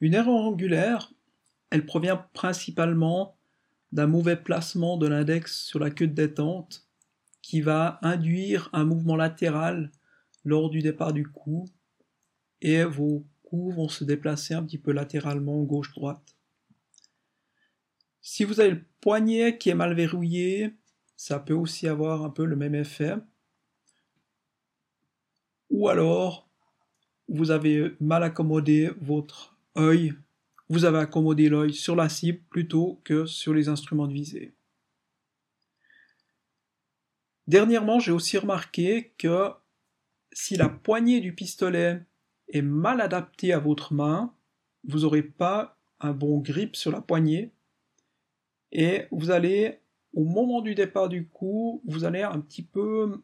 Une 0.00 0.14
erreur 0.14 0.34
angulaire, 0.34 1.12
elle 1.70 1.86
provient 1.86 2.16
principalement 2.32 3.36
d'un 3.92 4.06
mauvais 4.06 4.36
placement 4.36 4.96
de 4.96 5.06
l'index 5.06 5.60
sur 5.64 5.78
la 5.78 5.90
queue 5.90 6.08
de 6.08 6.14
détente 6.14 6.86
qui 7.42 7.60
va 7.60 7.98
induire 8.02 8.70
un 8.72 8.84
mouvement 8.84 9.16
latéral 9.16 9.90
lors 10.44 10.70
du 10.70 10.80
départ 10.80 11.12
du 11.12 11.26
coup, 11.26 11.68
et 12.62 12.84
vos 12.84 13.24
coups 13.42 13.76
vont 13.76 13.88
se 13.88 14.04
déplacer 14.04 14.54
un 14.54 14.62
petit 14.64 14.78
peu 14.78 14.92
latéralement 14.92 15.62
gauche-droite. 15.62 16.36
Si 18.20 18.44
vous 18.44 18.60
avez 18.60 18.82
poignet 19.02 19.58
qui 19.58 19.68
est 19.68 19.74
mal 19.74 19.94
verrouillé, 19.94 20.74
ça 21.16 21.38
peut 21.38 21.52
aussi 21.52 21.86
avoir 21.86 22.24
un 22.24 22.30
peu 22.30 22.46
le 22.46 22.56
même 22.56 22.74
effet. 22.74 23.16
Ou 25.68 25.88
alors, 25.88 26.48
vous 27.28 27.50
avez 27.50 27.94
mal 28.00 28.22
accommodé 28.22 28.90
votre 29.00 29.56
œil, 29.76 30.14
vous 30.68 30.84
avez 30.84 30.98
accommodé 30.98 31.48
l'œil 31.48 31.74
sur 31.74 31.96
la 31.96 32.08
cible 32.08 32.40
plutôt 32.48 33.00
que 33.04 33.26
sur 33.26 33.52
les 33.52 33.68
instruments 33.68 34.06
de 34.06 34.14
visée. 34.14 34.54
Dernièrement, 37.46 37.98
j'ai 37.98 38.12
aussi 38.12 38.38
remarqué 38.38 39.12
que 39.18 39.50
si 40.32 40.56
la 40.56 40.68
poignée 40.68 41.20
du 41.20 41.34
pistolet 41.34 42.02
est 42.48 42.62
mal 42.62 43.00
adaptée 43.00 43.52
à 43.52 43.58
votre 43.58 43.92
main, 43.94 44.32
vous 44.84 45.00
n'aurez 45.00 45.22
pas 45.22 45.76
un 46.00 46.12
bon 46.12 46.38
grip 46.38 46.76
sur 46.76 46.92
la 46.92 47.00
poignée 47.00 47.52
et 48.72 49.06
vous 49.10 49.30
allez, 49.30 49.78
au 50.14 50.24
moment 50.24 50.62
du 50.62 50.74
départ 50.74 51.08
du 51.08 51.26
coup, 51.26 51.82
vous 51.86 52.04
allez 52.04 52.22
un 52.22 52.40
petit 52.40 52.62
peu 52.62 53.22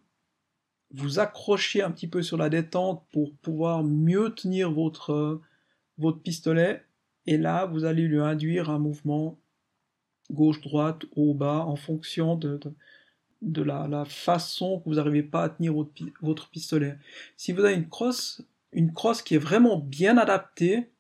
vous 0.95 1.19
accrocher 1.19 1.83
un 1.83 1.91
petit 1.91 2.07
peu 2.07 2.23
sur 2.23 2.37
la 2.37 2.49
détente 2.49 3.05
pour 3.13 3.35
pouvoir 3.37 3.83
mieux 3.83 4.35
tenir 4.35 4.71
votre, 4.71 5.41
pistolet 6.23 6.85
et 7.27 7.37
là 7.37 7.67
vous 7.67 7.85
allez 7.85 8.03
lui 8.03 8.21
induire 8.21 8.71
un 8.71 8.79
mouvement 8.79 9.39
gauche-droite, 10.31 11.05
haut-bas, 11.17 11.65
en 11.67 11.77
fonction 11.77 12.37
de, 12.37 12.61
de, 13.43 13.63
la, 13.63 14.05
façon 14.05 14.81
que 14.81 14.85
vous 14.89 14.95
n'arrivez 14.97 15.23
pas 15.23 15.45
à 15.45 15.49
tenir 15.49 15.75
votre, 16.21 16.51
pistolet. 16.51 16.99
Si 17.37 17.53
vous 17.53 17.65
avez 17.65 17.75
une 17.75 17.89
crosse, 17.89 18.43
une 18.73 18.93
crosse 18.93 19.23
qui 19.23 19.35
est 19.35 19.39
vraiment 19.39 19.79
bien 19.79 20.19
adaptée, 20.19 20.91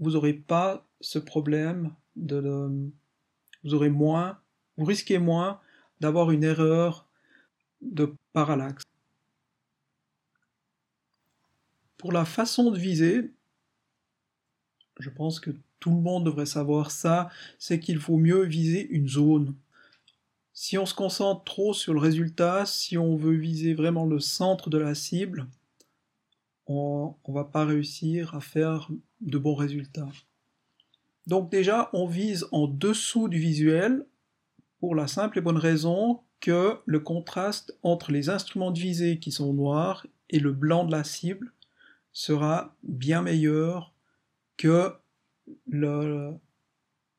vous 0.00 0.12
n'aurez 0.12 0.34
pas 0.34 0.86
ce 1.00 1.20
problème 1.20 1.94
de, 2.16 2.90
vous 3.64 3.74
aurez 3.74 3.90
moins, 3.90 4.38
vous 4.76 4.84
risquez 4.84 5.18
moins 5.18 5.60
d'avoir 6.00 6.30
une 6.30 6.44
erreur 6.44 7.08
de 7.80 8.14
parallaxe. 8.32 8.84
Pour 11.96 12.12
la 12.12 12.24
façon 12.24 12.70
de 12.70 12.78
viser, 12.78 13.32
je 14.98 15.10
pense 15.10 15.40
que 15.40 15.50
tout 15.80 15.90
le 15.90 16.00
monde 16.00 16.24
devrait 16.24 16.46
savoir 16.46 16.90
ça, 16.90 17.30
c'est 17.58 17.80
qu'il 17.80 17.98
faut 17.98 18.16
mieux 18.16 18.44
viser 18.44 18.86
une 18.88 19.08
zone. 19.08 19.54
Si 20.52 20.78
on 20.78 20.86
se 20.86 20.94
concentre 20.94 21.44
trop 21.44 21.74
sur 21.74 21.94
le 21.94 22.00
résultat, 22.00 22.64
si 22.64 22.96
on 22.96 23.16
veut 23.16 23.34
viser 23.34 23.74
vraiment 23.74 24.06
le 24.06 24.20
centre 24.20 24.70
de 24.70 24.78
la 24.78 24.94
cible, 24.94 25.46
on 26.66 27.14
ne 27.28 27.34
va 27.34 27.44
pas 27.44 27.64
réussir 27.64 28.34
à 28.34 28.40
faire 28.40 28.88
de 29.20 29.38
bons 29.38 29.54
résultats. 29.54 30.08
Donc 31.26 31.50
déjà, 31.50 31.88
on 31.92 32.06
vise 32.06 32.46
en 32.52 32.66
dessous 32.66 33.28
du 33.28 33.38
visuel 33.38 34.04
pour 34.78 34.94
la 34.94 35.06
simple 35.06 35.38
et 35.38 35.42
bonne 35.42 35.56
raison 35.56 36.20
que 36.40 36.76
le 36.84 37.00
contraste 37.00 37.78
entre 37.82 38.12
les 38.12 38.28
instruments 38.28 38.70
de 38.70 38.78
visée 38.78 39.18
qui 39.18 39.32
sont 39.32 39.54
noirs 39.54 40.06
et 40.28 40.38
le 40.38 40.52
blanc 40.52 40.84
de 40.84 40.92
la 40.92 41.04
cible 41.04 41.52
sera 42.12 42.76
bien 42.82 43.22
meilleur 43.22 43.94
que 44.58 44.92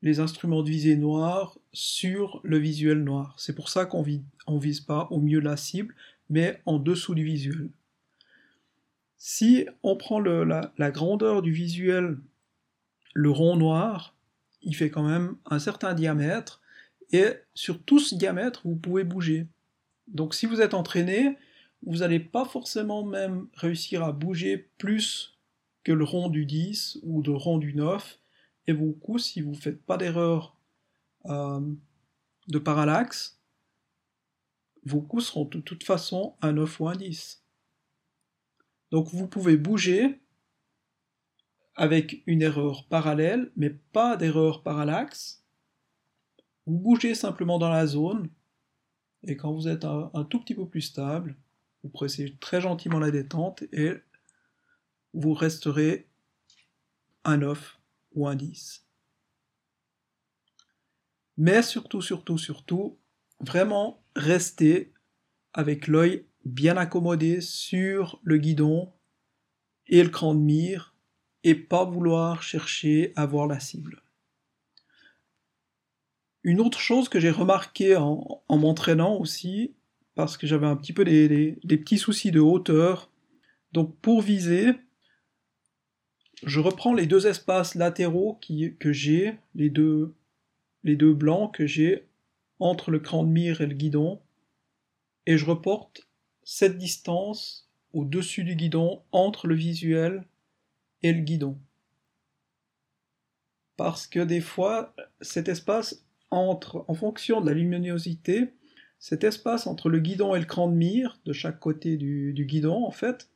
les 0.01 0.19
instruments 0.19 0.61
de 0.61 0.69
visée 0.69 0.95
noirs 0.95 1.57
sur 1.73 2.39
le 2.43 2.59
visuel 2.59 3.03
noir. 3.03 3.33
C'est 3.37 3.55
pour 3.55 3.69
ça 3.69 3.85
qu'on 3.85 4.03
ne 4.03 4.59
vise 4.59 4.81
pas 4.81 5.07
au 5.09 5.19
mieux 5.19 5.39
la 5.39 5.57
cible, 5.57 5.95
mais 6.29 6.61
en 6.65 6.77
dessous 6.77 7.15
du 7.15 7.23
visuel. 7.23 7.69
Si 9.17 9.65
on 9.81 9.95
prend 9.95 10.19
la, 10.19 10.71
la 10.77 10.91
grandeur 10.91 11.41
du 11.41 11.51
visuel, 11.51 12.19
le 13.15 13.31
rond 13.31 13.55
noir, 13.55 14.15
il 14.61 14.75
fait 14.75 14.91
quand 14.91 15.07
même 15.07 15.37
un 15.45 15.57
certain 15.57 15.93
diamètre, 15.93 16.61
et 17.11 17.27
sur 17.53 17.81
tout 17.81 17.99
ce 17.99 18.13
diamètre, 18.13 18.61
vous 18.65 18.75
pouvez 18.75 19.05
bouger. 19.05 19.47
Donc 20.07 20.35
si 20.35 20.45
vous 20.45 20.61
êtes 20.61 20.73
entraîné, 20.73 21.37
vous 21.83 21.97
n'allez 21.97 22.19
pas 22.19 22.45
forcément 22.45 23.05
même 23.05 23.47
réussir 23.53 24.03
à 24.03 24.11
bouger 24.11 24.69
plus 24.77 25.39
que 25.83 25.93
le 25.93 26.03
rond 26.03 26.29
du 26.29 26.45
10 26.45 26.99
ou 27.03 27.21
le 27.21 27.33
rond 27.33 27.57
du 27.57 27.73
9, 27.73 28.19
et 28.67 28.73
vos 28.73 28.91
coups, 28.91 29.23
si 29.23 29.41
vous 29.41 29.51
ne 29.51 29.55
faites 29.55 29.81
pas 29.83 29.97
d'erreur 29.97 30.57
euh, 31.27 31.61
de 32.47 32.59
parallaxe, 32.59 33.39
vos 34.83 35.01
coups 35.01 35.27
seront 35.27 35.45
de 35.45 35.61
toute 35.61 35.85
façon 35.85 36.35
un 36.41 36.51
9 36.51 36.79
ou 36.81 36.89
un 36.89 36.95
10. 36.95 37.43
Donc 38.91 39.07
vous 39.07 39.27
pouvez 39.27 39.55
bouger 39.55 40.19
avec 41.75 42.23
une 42.25 42.41
erreur 42.41 42.85
parallèle, 42.87 43.51
mais 43.55 43.69
pas 43.69 44.17
d'erreur 44.17 44.63
parallaxe. 44.63 45.43
Vous 46.65 46.77
bougez 46.77 47.15
simplement 47.15 47.59
dans 47.59 47.69
la 47.69 47.85
zone, 47.85 48.29
et 49.23 49.35
quand 49.35 49.53
vous 49.53 49.67
êtes 49.67 49.85
un 49.85 50.23
tout 50.29 50.39
petit 50.39 50.55
peu 50.55 50.67
plus 50.67 50.81
stable, 50.81 51.35
vous 51.83 51.89
pressez 51.89 52.35
très 52.39 52.61
gentiment 52.61 52.99
la 52.99 53.11
détente 53.11 53.63
et 53.71 53.93
vous 55.13 55.33
resterez 55.33 56.07
un 57.23 57.37
9 57.37 57.79
ou 58.13 58.27
un 58.27 58.35
10. 58.35 58.85
Mais 61.37 61.61
surtout, 61.61 62.01
surtout, 62.01 62.37
surtout, 62.37 62.97
vraiment 63.39 64.03
restez 64.15 64.93
avec 65.53 65.87
l'œil 65.87 66.25
bien 66.45 66.77
accommodé 66.77 67.41
sur 67.41 68.19
le 68.23 68.37
guidon 68.37 68.91
et 69.87 70.03
le 70.03 70.09
cran 70.09 70.33
de 70.33 70.39
mire 70.39 70.94
et 71.45 71.53
pas 71.53 71.85
vouloir 71.85 72.41
chercher 72.41 73.13
à 73.15 73.27
voir 73.27 73.45
la 73.45 73.59
cible. 73.59 74.01
Une 76.43 76.59
autre 76.59 76.79
chose 76.79 77.07
que 77.07 77.19
j'ai 77.19 77.29
remarqué 77.29 77.95
en, 77.95 78.41
m'entraînant 78.49 79.15
aussi, 79.17 79.75
parce 80.15 80.37
que 80.37 80.47
j'avais 80.47 80.65
un 80.65 80.75
petit 80.75 80.91
peu 80.91 81.05
des, 81.05 81.57
des, 81.63 81.77
petits 81.77 81.99
soucis 81.99 82.31
de 82.31 82.39
hauteur, 82.39 83.11
donc 83.73 83.95
pour 83.97 84.21
viser, 84.21 84.73
je 86.43 86.59
reprends 86.59 86.95
les 86.95 87.05
deux 87.05 87.27
espaces 87.27 87.75
latéraux 87.75 88.39
que 88.79 88.91
j'ai, 88.91 89.37
les 89.53 89.69
deux, 89.69 90.15
les 90.83 90.95
deux 90.95 91.13
blancs 91.13 91.53
que 91.53 91.67
j'ai 91.67 92.07
entre 92.59 92.89
le 92.89 92.99
cran 92.99 93.23
de 93.23 93.29
mire 93.29 93.61
et 93.61 93.67
le 93.67 93.75
guidon, 93.75 94.19
et 95.27 95.37
je 95.37 95.45
reporte 95.45 96.07
cette 96.43 96.79
distance 96.79 97.69
au-dessus 97.93 98.43
du 98.43 98.55
guidon 98.55 99.03
entre 99.11 99.45
le 99.45 99.55
visuel 99.55 100.25
le 101.13 101.21
guidon. 101.21 101.57
Parce 103.77 104.07
que 104.07 104.19
des 104.19 104.41
fois, 104.41 104.95
cet 105.21 105.49
espace 105.49 106.05
entre, 106.31 106.85
en 106.87 106.93
fonction 106.93 107.41
de 107.41 107.47
la 107.47 107.53
luminosité, 107.53 108.53
cet 108.99 109.23
espace 109.23 109.67
entre 109.67 109.89
le 109.89 109.99
guidon 109.99 110.35
et 110.35 110.39
le 110.39 110.45
cran 110.45 110.69
de 110.69 110.75
mire, 110.75 111.19
de 111.25 111.33
chaque 111.33 111.59
côté 111.59 111.97
du, 111.97 112.33
du 112.33 112.45
guidon 112.45 112.85
en 112.85 112.91
fait, 112.91 113.29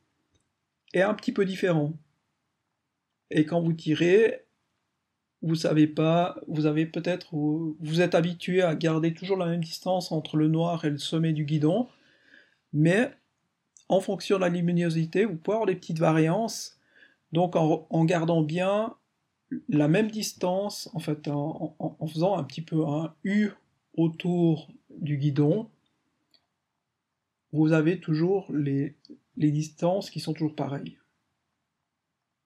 est 0.93 1.01
un 1.01 1.13
petit 1.13 1.31
peu 1.31 1.45
différent. 1.45 1.93
Et 3.31 3.45
quand 3.45 3.61
vous 3.61 3.73
tirez, 3.73 4.45
vous 5.41 5.55
savez 5.55 5.87
pas, 5.87 6.39
vous 6.47 6.65
avez 6.65 6.85
peut-être, 6.85 7.35
vous 7.35 8.01
êtes 8.01 8.15
habitué 8.15 8.61
à 8.61 8.75
garder 8.75 9.13
toujours 9.13 9.37
la 9.37 9.45
même 9.45 9.63
distance 9.63 10.11
entre 10.11 10.37
le 10.37 10.47
noir 10.47 10.83
et 10.85 10.89
le 10.89 10.97
sommet 10.97 11.33
du 11.33 11.45
guidon, 11.45 11.87
mais 12.73 13.11
en 13.87 14.01
fonction 14.01 14.37
de 14.37 14.41
la 14.41 14.49
luminosité, 14.49 15.25
vous 15.25 15.35
pouvez 15.35 15.55
avoir 15.55 15.67
des 15.67 15.75
petites 15.75 15.99
variances. 15.99 16.78
Donc 17.31 17.55
en, 17.55 18.05
gardant 18.05 18.41
bien 18.41 18.95
la 19.67 19.87
même 19.87 20.09
distance, 20.09 20.89
en 20.93 20.99
fait, 20.99 21.27
en, 21.27 22.07
faisant 22.07 22.37
un 22.37 22.43
petit 22.43 22.61
peu 22.61 22.85
un 22.87 23.13
U 23.23 23.49
autour 23.95 24.69
du 24.89 25.17
guidon, 25.17 25.69
vous 27.51 27.73
avez 27.73 27.99
toujours 27.99 28.51
les, 28.51 28.95
distances 29.35 30.09
qui 30.09 30.19
sont 30.19 30.33
toujours 30.33 30.55
pareilles. 30.55 30.97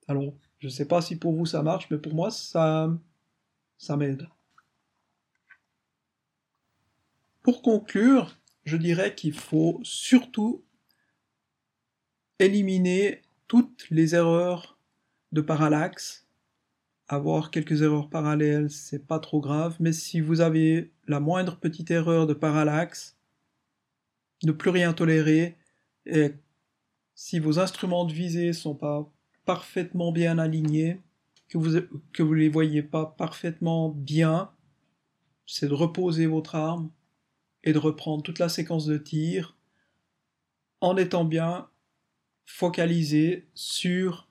Alors, 0.08 0.34
je 0.60 0.68
ne 0.68 0.72
sais 0.72 0.88
pas 0.88 1.02
si 1.02 1.18
pour 1.18 1.34
vous 1.34 1.46
ça 1.46 1.64
marche, 1.64 1.90
mais 1.90 1.98
pour 1.98 2.14
moi, 2.14 2.32
ça 2.32 2.90
m'aide. 3.98 4.28
Pour 7.42 7.62
conclure, 7.62 8.38
je 8.64 8.78
dirais 8.78 9.16
qu'il 9.16 9.34
faut 9.34 9.80
surtout 9.84 10.64
éliminer 12.40 13.22
toutes 13.48 13.90
les 13.90 14.16
erreurs 14.16 14.73
de 15.34 15.42
parallaxe. 15.42 16.26
Avoir 17.10 17.52
quelques 17.52 17.82
erreurs 17.82 18.10
parallèles, 18.10 18.70
c'est 18.70 19.06
pas 19.06 19.20
trop 19.20 19.42
grave, 19.42 19.76
mais 19.80 19.92
si 19.92 20.22
vous 20.22 20.40
avez 20.40 20.94
la 21.08 21.20
moindre 21.20 21.58
petite 21.58 21.92
erreur 21.92 22.28
de 22.28 22.34
parallaxe, 22.34 23.18
ne 24.44 24.54
plus 24.54 24.70
rien 24.70 24.94
tolérer, 24.94 25.58
et 26.06 26.32
si 27.16 27.40
vos 27.40 27.60
instruments 27.60 28.06
de 28.06 28.14
visée 28.14 28.54
sont 28.54 28.76
pas 28.76 29.12
parfaitement 29.46 30.12
bien 30.12 30.38
alignés, 30.40 31.02
que 31.50 31.58
vous 31.58 31.82
que 32.14 32.24
vous 32.24 32.34
les 32.34 32.50
voyez 32.50 32.82
pas 32.82 33.06
parfaitement 33.06 33.90
bien, 33.90 34.50
c'est 35.46 35.68
de 35.68 35.74
reposer 35.74 36.26
votre 36.26 36.56
arme 36.56 36.90
et 37.64 37.74
de 37.74 37.80
reprendre 37.80 38.24
toute 38.24 38.40
la 38.40 38.50
séquence 38.50 38.86
de 38.86 38.98
tir 38.98 39.58
en 40.82 40.98
étant 40.98 41.26
bien 41.26 41.70
focalisé 42.46 43.48
sur 43.54 44.28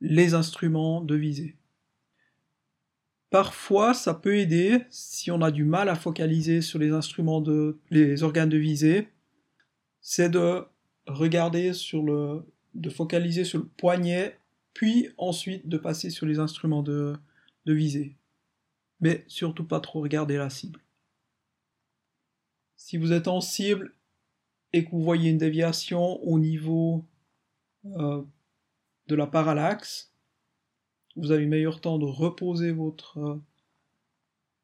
les 0.00 0.34
instruments 0.34 1.00
de 1.02 1.14
visée. 1.14 1.56
Parfois, 3.30 3.92
ça 3.92 4.14
peut 4.14 4.36
aider 4.36 4.84
si 4.90 5.30
on 5.30 5.42
a 5.42 5.50
du 5.50 5.64
mal 5.64 5.88
à 5.88 5.94
focaliser 5.94 6.62
sur 6.62 6.78
les 6.78 6.92
instruments 6.92 7.40
de 7.40 7.78
les 7.90 8.22
organes 8.22 8.48
de 8.48 8.56
visée, 8.56 9.08
c'est 10.00 10.30
de 10.30 10.64
regarder 11.06 11.72
sur 11.74 12.02
le 12.02 12.46
de 12.74 12.90
focaliser 12.90 13.44
sur 13.44 13.58
le 13.58 13.66
poignet, 13.66 14.38
puis 14.72 15.08
ensuite 15.18 15.68
de 15.68 15.78
passer 15.78 16.10
sur 16.10 16.26
les 16.26 16.38
instruments 16.38 16.82
de, 16.82 17.16
de 17.66 17.72
visée. 17.72 18.16
Mais 19.00 19.24
surtout 19.26 19.64
pas 19.64 19.80
trop 19.80 20.00
regarder 20.00 20.36
la 20.36 20.50
cible. 20.50 20.80
Si 22.76 22.96
vous 22.96 23.12
êtes 23.12 23.28
en 23.28 23.40
cible 23.40 23.94
et 24.72 24.84
que 24.84 24.90
vous 24.90 25.02
voyez 25.02 25.30
une 25.30 25.38
déviation 25.38 26.22
au 26.22 26.38
niveau 26.38 27.04
euh, 27.84 28.22
de 29.08 29.16
la 29.16 29.26
parallaxe, 29.26 30.14
vous 31.16 31.32
avez 31.32 31.46
meilleur 31.46 31.80
temps 31.80 31.98
de 31.98 32.06
reposer 32.06 32.70
votre, 32.70 33.18
euh, 33.18 33.42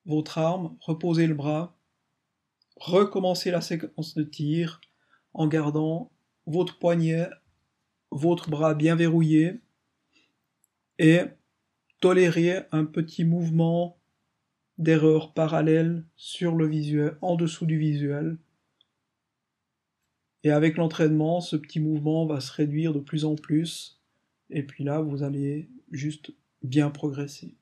votre 0.07 0.39
arme, 0.39 0.77
reposer 0.81 1.27
le 1.27 1.35
bras, 1.35 1.77
recommencer 2.77 3.51
la 3.51 3.61
séquence 3.61 4.15
de 4.15 4.23
tir 4.23 4.81
en 5.33 5.49
gardant 5.49 6.13
votre 6.47 6.79
poignet 6.79 7.29
votre 8.15 8.49
bras 8.49 8.75
bien 8.75 8.95
verrouillé 8.95 9.61
et 10.99 11.23
tolérer 12.01 12.63
un 12.71 12.85
petit 12.85 13.25
mouvement 13.25 13.99
d'erreurs 14.79 15.35
parallèles 15.35 16.05
sur 16.17 16.55
le 16.55 16.67
visuel, 16.67 17.19
en 17.23 17.35
dessous 17.35 17.67
du 17.67 17.77
visuel. 17.77 18.39
Et 20.45 20.51
avec 20.51 20.77
l'entraînement, 20.77 21.41
ce 21.41 21.57
petit 21.57 21.81
mouvement 21.81 22.27
va 22.27 22.41
se 22.41 22.53
réduire 22.53 22.93
de 22.93 23.01
plus 23.01 23.25
en 23.25 23.35
plus. 23.35 24.01
Et 24.51 24.63
puis 24.63 24.85
là, 24.85 25.01
vous 25.01 25.23
allez 25.23 25.69
juste 25.91 26.33
bien 26.63 26.91
progresser. 26.91 27.55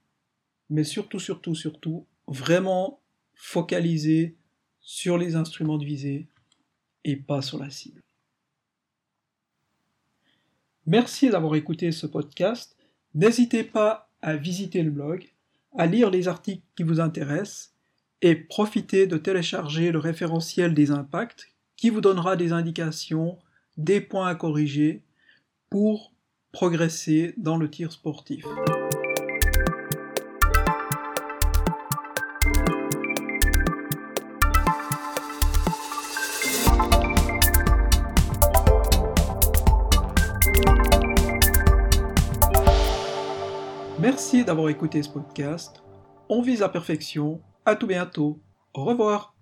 Mais 0.71 0.85
surtout, 0.85 1.19
surtout, 1.19 1.55
surtout, 1.55 2.07
vraiment 2.27 3.01
focaliser 3.35 4.37
sur 4.81 5.19
les 5.19 5.37
instruments 5.37 5.79
de 5.79 5.85
visée 5.85 6.27
et 7.05 7.17
pas 7.17 7.43
sur 7.43 7.59
la 7.59 7.71
cible. 7.71 8.01
Merci 10.87 11.31
d'avoir 11.31 11.55
écouté 11.55 11.93
ce 11.93 12.07
podcast. 12.07 12.77
N'hésitez 13.15 13.63
pas 13.63 14.11
à 14.21 14.37
visiter 14.37 14.83
le 14.83 14.91
blog, 14.91 15.29
à 15.77 15.87
lire 15.87 16.11
les 16.11 16.29
articles 16.29 16.63
qui 16.77 16.83
vous 16.83 17.01
intéressent 17.01 17.75
et 18.21 18.35
profitez 18.35 19.07
de 19.07 19.17
télécharger 19.17 19.93
le 19.93 19.99
référentiel 19.99 20.75
des 20.75 20.91
impacts 20.91 21.49
qui 21.77 21.91
vous 21.91 22.01
donnera 22.01 22.37
des 22.37 22.53
indications, 22.53 23.39
des 23.77 24.01
points 24.01 24.29
à 24.29 24.35
corriger 24.35 25.03
pour 25.71 26.13
progresser 26.53 27.35
dans 27.39 27.57
le 27.57 27.69
tir 27.69 27.91
sportif. 27.91 28.45
Merci 43.99 44.45
d'avoir 44.45 44.69
écouté 44.69 45.03
ce 45.03 45.09
podcast. 45.09 45.83
On 46.29 46.43
vise 46.43 46.61
la 46.61 46.69
perfection. 46.69 47.41
À 47.65 47.77
tout 47.77 47.87
bientôt. 47.87 48.41
Au 48.75 48.85
revoir. 48.85 49.35